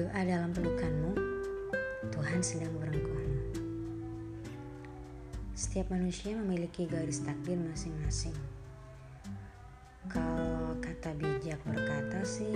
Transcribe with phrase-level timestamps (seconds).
[0.00, 1.12] berdoa dalam pelukanmu,
[2.08, 3.52] Tuhan sedang merengkuhmu.
[5.52, 8.32] Setiap manusia memiliki garis takdir masing-masing.
[10.08, 12.48] Kalau kata bijak berkata sih,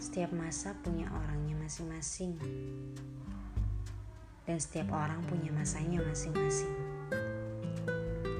[0.00, 2.40] setiap masa punya orangnya masing-masing.
[4.48, 6.72] Dan setiap orang punya masanya masing-masing.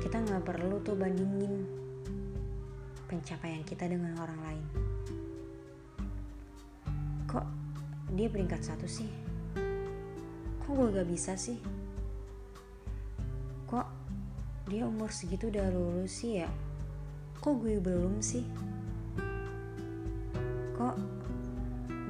[0.01, 1.69] Kita nggak perlu tuh bandingin
[3.13, 4.82] pencapaian kita dengan orang lain
[7.33, 7.47] Kok
[8.13, 9.09] dia peringkat satu sih?
[10.61, 11.57] Kok gue gak bisa sih?
[13.65, 13.89] Kok
[14.69, 16.49] dia umur segitu udah lulus sih ya?
[17.41, 18.45] Kok gue belum sih?
[20.77, 20.97] Kok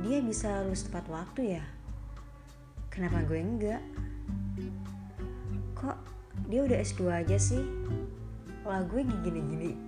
[0.02, 1.64] dia bisa lulus tepat waktu ya?
[2.90, 3.82] Kenapa gue enggak?
[5.78, 5.98] Kok
[6.50, 7.62] dia udah S2 aja sih?
[8.66, 9.79] Lah gue gini-gini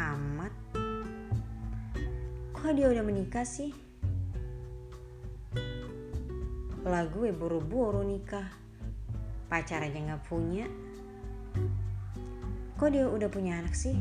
[0.00, 0.52] amat.
[2.56, 3.87] Kok dia udah menikah sih?
[6.88, 8.48] Lah gue buru-buru nikah.
[9.52, 10.64] Pacar aja gak punya.
[12.80, 13.92] Kok dia udah punya anak sih?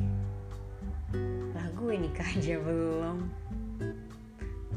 [1.52, 3.28] Lah gue nikah aja belum.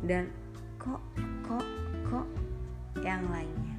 [0.02, 0.26] Dan
[0.74, 0.98] kok,
[1.46, 1.62] kok,
[2.02, 2.26] kok
[3.06, 3.78] yang lainnya.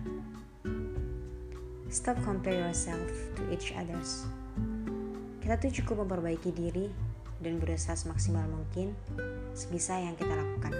[1.91, 4.23] Stop compare yourself to each others.
[5.43, 6.87] Kita tuh cukup memperbaiki diri
[7.43, 8.95] dan berusaha semaksimal mungkin
[9.51, 10.71] sebisa yang kita lakukan.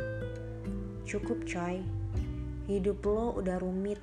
[1.04, 1.84] Cukup coy.
[2.70, 3.98] Hidup lo udah rumit,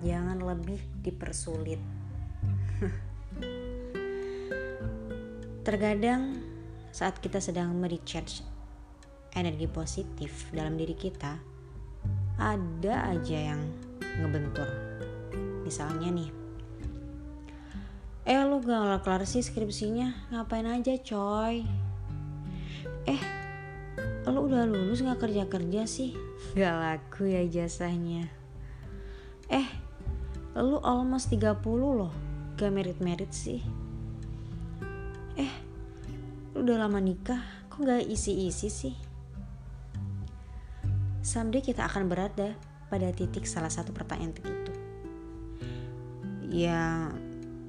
[0.00, 1.80] jangan lebih dipersulit.
[5.66, 6.40] Terkadang
[6.88, 8.40] saat kita sedang merecharge
[9.36, 11.36] energi positif dalam diri kita,
[12.40, 13.60] ada aja yang
[14.24, 14.66] ngebentur.
[15.66, 16.30] Misalnya nih,
[18.24, 21.66] eh lu gak kelar sih skripsinya, ngapain aja coy?
[23.04, 23.20] Eh,
[24.24, 26.27] lu udah lulus gak kerja-kerja sih?
[26.58, 28.26] Gak laku ya jasanya.
[29.46, 29.62] Eh,
[30.58, 32.10] lu almost 30 loh,
[32.58, 33.62] gak merit-merit sih.
[35.38, 35.54] Eh,
[36.58, 37.38] lu udah lama nikah,
[37.70, 38.94] kok gak isi-isi sih?
[41.22, 42.58] Someday kita akan berada
[42.90, 44.74] pada titik salah satu pertanyaan itu.
[46.50, 47.14] Ya,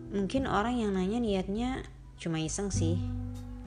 [0.09, 1.85] mungkin orang yang nanya niatnya
[2.17, 2.97] cuma iseng sih.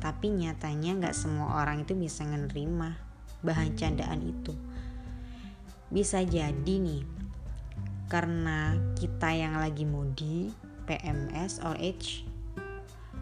[0.02, 2.98] Tapi nyatanya gak semua orang itu bisa menerima
[3.46, 4.71] bahan candaan itu.
[5.92, 7.04] Bisa jadi nih,
[8.08, 10.48] karena kita yang lagi mudi,
[10.88, 12.24] PMS, or age,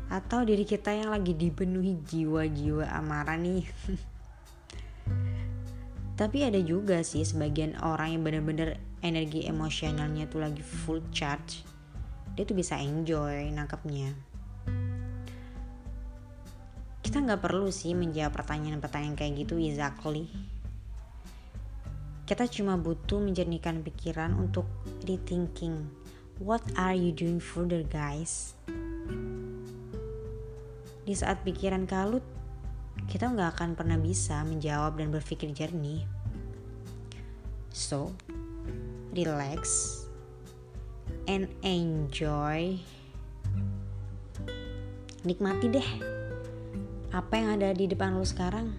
[0.07, 3.67] atau diri kita yang lagi dipenuhi jiwa-jiwa amarah nih.
[6.21, 11.65] Tapi ada juga sih sebagian orang yang bener-bener energi emosionalnya tuh lagi full charge.
[12.37, 14.13] Dia tuh bisa enjoy nangkepnya.
[17.01, 20.29] Kita nggak perlu sih menjawab pertanyaan-pertanyaan kayak gitu exactly.
[22.31, 24.63] Kita cuma butuh menjernihkan pikiran untuk
[25.03, 25.83] rethinking.
[26.39, 28.55] What are you doing further guys?
[31.03, 32.23] Di saat pikiran kalut,
[33.11, 36.07] kita nggak akan pernah bisa menjawab dan berpikir jernih.
[37.75, 38.15] So,
[39.11, 39.99] relax
[41.27, 42.79] and enjoy.
[45.27, 45.91] Nikmati deh
[47.11, 48.71] apa yang ada di depan lo sekarang.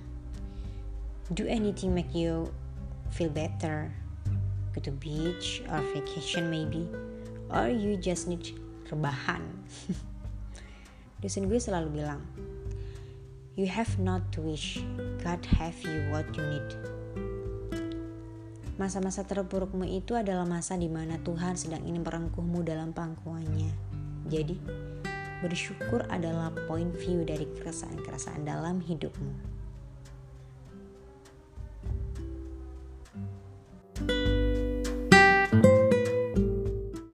[1.35, 2.47] Do anything make you
[3.11, 3.91] feel better.
[4.72, 6.88] Go to beach or vacation maybe.
[7.51, 8.55] Or you just need
[8.88, 9.44] rebahan.
[11.22, 12.23] Dosen gue selalu bilang,
[13.59, 14.79] You have not to wish,
[15.19, 16.69] God have you what you need.
[18.79, 23.69] Masa-masa terburukmu itu adalah masa di mana Tuhan sedang ingin merengkuhmu dalam pangkuannya.
[24.25, 24.57] Jadi,
[25.45, 29.60] bersyukur adalah point view dari keresahan-keresahan dalam hidupmu.